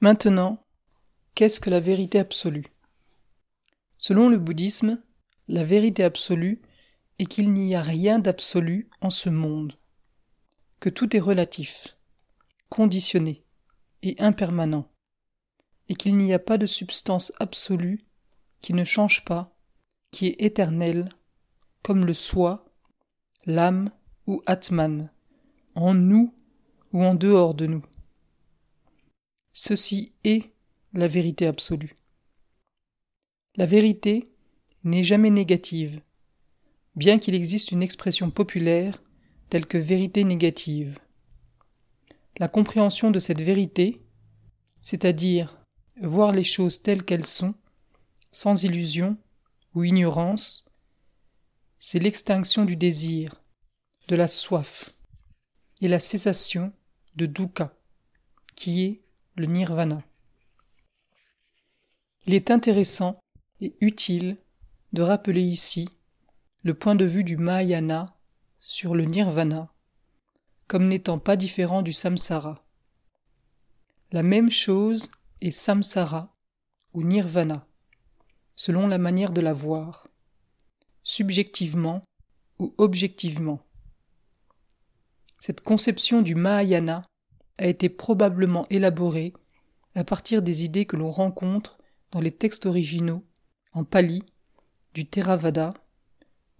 Maintenant, 0.00 0.62
qu'est-ce 1.34 1.58
que 1.58 1.70
la 1.70 1.80
vérité 1.80 2.18
absolue? 2.18 2.66
Selon 3.96 4.28
le 4.28 4.38
bouddhisme, 4.38 5.02
la 5.48 5.64
vérité 5.64 6.04
absolue 6.04 6.60
est 7.18 7.24
qu'il 7.24 7.52
n'y 7.54 7.74
a 7.74 7.80
rien 7.80 8.18
d'absolu 8.18 8.90
en 9.00 9.08
ce 9.08 9.30
monde, 9.30 9.72
que 10.80 10.90
tout 10.90 11.16
est 11.16 11.20
relatif, 11.20 11.96
conditionné 12.68 13.42
et 14.02 14.16
impermanent, 14.18 14.92
et 15.88 15.94
qu'il 15.94 16.18
n'y 16.18 16.34
a 16.34 16.38
pas 16.38 16.58
de 16.58 16.66
substance 16.66 17.32
absolue 17.40 18.04
qui 18.60 18.74
ne 18.74 18.84
change 18.84 19.24
pas, 19.24 19.56
qui 20.10 20.26
est 20.26 20.42
éternelle, 20.42 21.06
comme 21.82 22.04
le 22.04 22.14
soi, 22.14 22.66
l'âme 23.46 23.90
ou 24.26 24.42
Atman, 24.44 25.10
en 25.74 25.94
nous 25.94 26.34
ou 26.92 27.02
en 27.02 27.14
dehors 27.14 27.54
de 27.54 27.66
nous. 27.66 27.84
Ceci 29.58 30.12
est 30.22 30.52
la 30.92 31.08
vérité 31.08 31.46
absolue. 31.46 31.96
La 33.56 33.64
vérité 33.64 34.30
n'est 34.84 35.02
jamais 35.02 35.30
négative, 35.30 36.02
bien 36.94 37.18
qu'il 37.18 37.34
existe 37.34 37.72
une 37.72 37.82
expression 37.82 38.30
populaire 38.30 39.02
telle 39.48 39.64
que 39.64 39.78
vérité 39.78 40.24
négative. 40.24 40.98
La 42.36 42.48
compréhension 42.48 43.10
de 43.10 43.18
cette 43.18 43.40
vérité, 43.40 44.02
c'est-à-dire 44.82 45.58
voir 46.02 46.32
les 46.32 46.44
choses 46.44 46.82
telles 46.82 47.02
qu'elles 47.02 47.24
sont, 47.24 47.54
sans 48.30 48.62
illusion 48.62 49.16
ou 49.72 49.84
ignorance, 49.84 50.70
c'est 51.78 51.98
l'extinction 51.98 52.66
du 52.66 52.76
désir, 52.76 53.42
de 54.08 54.16
la 54.16 54.28
soif 54.28 54.90
et 55.80 55.88
la 55.88 55.98
cessation 55.98 56.74
de 57.14 57.24
dukkha, 57.24 57.74
qui 58.54 58.84
est 58.84 59.05
le 59.36 59.46
nirvana. 59.46 60.02
Il 62.24 62.34
est 62.34 62.50
intéressant 62.50 63.18
et 63.60 63.76
utile 63.80 64.36
de 64.92 65.02
rappeler 65.02 65.42
ici 65.42 65.88
le 66.62 66.74
point 66.74 66.94
de 66.94 67.04
vue 67.04 67.24
du 67.24 67.36
Mahayana 67.36 68.16
sur 68.60 68.94
le 68.94 69.04
nirvana 69.04 69.72
comme 70.66 70.88
n'étant 70.88 71.18
pas 71.18 71.36
différent 71.36 71.82
du 71.82 71.92
samsara. 71.92 72.64
La 74.10 74.22
même 74.22 74.50
chose 74.50 75.08
est 75.40 75.50
samsara 75.50 76.32
ou 76.92 77.02
nirvana, 77.02 77.66
selon 78.56 78.86
la 78.86 78.98
manière 78.98 79.32
de 79.32 79.40
la 79.40 79.52
voir, 79.52 80.08
subjectivement 81.02 82.02
ou 82.58 82.74
objectivement. 82.78 83.60
Cette 85.38 85.60
conception 85.60 86.22
du 86.22 86.34
Mahayana 86.34 87.02
a 87.58 87.66
été 87.66 87.88
probablement 87.88 88.66
élaboré 88.68 89.32
à 89.94 90.04
partir 90.04 90.42
des 90.42 90.64
idées 90.64 90.84
que 90.84 90.96
l'on 90.96 91.10
rencontre 91.10 91.78
dans 92.10 92.20
les 92.20 92.32
textes 92.32 92.66
originaux, 92.66 93.24
en 93.72 93.84
pali, 93.84 94.22
du 94.94 95.06
Theravada, 95.06 95.74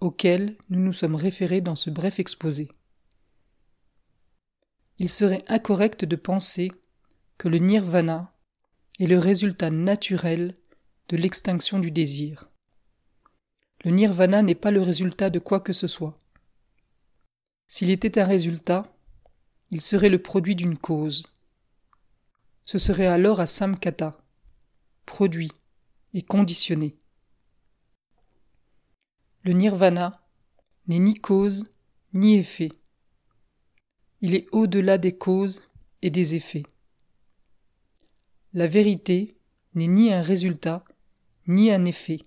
auxquels 0.00 0.54
nous 0.68 0.80
nous 0.80 0.92
sommes 0.92 1.14
référés 1.14 1.60
dans 1.60 1.76
ce 1.76 1.90
bref 1.90 2.18
exposé. 2.18 2.68
Il 4.98 5.08
serait 5.08 5.42
incorrect 5.48 6.04
de 6.04 6.16
penser 6.16 6.72
que 7.38 7.48
le 7.48 7.58
nirvana 7.58 8.30
est 8.98 9.06
le 9.06 9.18
résultat 9.18 9.70
naturel 9.70 10.54
de 11.08 11.16
l'extinction 11.16 11.78
du 11.78 11.90
désir. 11.90 12.50
Le 13.84 13.90
nirvana 13.90 14.42
n'est 14.42 14.54
pas 14.54 14.70
le 14.70 14.80
résultat 14.80 15.28
de 15.28 15.38
quoi 15.38 15.60
que 15.60 15.74
ce 15.74 15.86
soit. 15.86 16.14
S'il 17.66 17.90
était 17.90 18.18
un 18.18 18.24
résultat, 18.24 18.95
il 19.70 19.80
serait 19.80 20.08
le 20.08 20.22
produit 20.22 20.54
d'une 20.54 20.78
cause. 20.78 21.24
Ce 22.64 22.78
serait 22.78 23.06
alors 23.06 23.40
à 23.40 23.46
samkata, 23.46 24.18
produit 25.04 25.50
et 26.14 26.22
conditionné. 26.22 26.96
Le 29.42 29.52
nirvana 29.52 30.20
n'est 30.88 30.98
ni 30.98 31.14
cause 31.14 31.70
ni 32.14 32.36
effet. 32.36 32.70
Il 34.20 34.34
est 34.34 34.46
au-delà 34.52 34.98
des 34.98 35.16
causes 35.16 35.68
et 36.02 36.10
des 36.10 36.34
effets. 36.34 36.64
La 38.52 38.66
vérité 38.66 39.36
n'est 39.74 39.86
ni 39.86 40.12
un 40.12 40.22
résultat 40.22 40.84
ni 41.46 41.70
un 41.70 41.84
effet. 41.84 42.20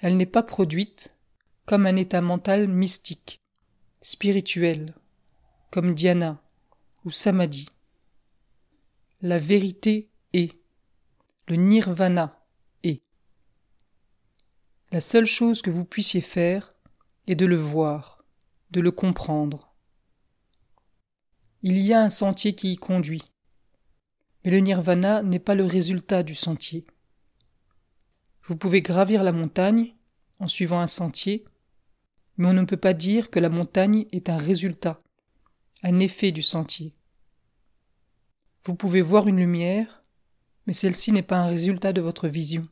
Elle 0.00 0.16
n'est 0.16 0.26
pas 0.26 0.42
produite 0.42 1.16
comme 1.64 1.86
un 1.86 1.96
état 1.96 2.20
mental 2.20 2.68
mystique, 2.68 3.40
spirituel, 4.00 4.94
comme 5.70 5.94
Dhyana 5.94 6.42
ou 7.04 7.10
Samadhi. 7.10 7.68
La 9.20 9.38
vérité 9.38 10.10
est. 10.32 10.60
Le 11.48 11.56
nirvana 11.56 12.44
est. 12.82 13.02
La 14.92 15.00
seule 15.00 15.26
chose 15.26 15.62
que 15.62 15.70
vous 15.70 15.84
puissiez 15.84 16.20
faire 16.20 16.70
est 17.26 17.34
de 17.34 17.46
le 17.46 17.56
voir, 17.56 18.18
de 18.70 18.80
le 18.80 18.90
comprendre. 18.90 19.74
Il 21.62 21.78
y 21.78 21.92
a 21.92 22.00
un 22.00 22.10
sentier 22.10 22.54
qui 22.54 22.72
y 22.72 22.76
conduit, 22.76 23.22
mais 24.44 24.50
le 24.50 24.60
nirvana 24.60 25.22
n'est 25.22 25.38
pas 25.38 25.54
le 25.54 25.64
résultat 25.64 26.22
du 26.22 26.34
sentier. 26.34 26.84
Vous 28.44 28.56
pouvez 28.56 28.80
gravir 28.80 29.24
la 29.24 29.32
montagne 29.32 29.94
en 30.38 30.48
suivant 30.48 30.80
un 30.80 30.86
sentier, 30.86 31.44
mais 32.36 32.48
on 32.48 32.52
ne 32.52 32.64
peut 32.64 32.76
pas 32.76 32.94
dire 32.94 33.30
que 33.30 33.40
la 33.40 33.50
montagne 33.50 34.06
est 34.12 34.28
un 34.30 34.36
résultat, 34.36 35.02
un 35.82 36.00
effet 36.00 36.32
du 36.32 36.42
sentier. 36.42 36.94
Vous 38.64 38.74
pouvez 38.74 39.02
voir 39.02 39.28
une 39.28 39.38
lumière, 39.38 40.02
mais 40.66 40.72
celle-ci 40.72 41.12
n'est 41.12 41.22
pas 41.22 41.38
un 41.38 41.46
résultat 41.46 41.92
de 41.92 42.00
votre 42.00 42.28
vision. 42.28 42.68